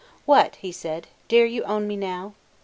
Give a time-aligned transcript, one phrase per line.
[0.25, 2.33] "What," he said, "dare you own me now?"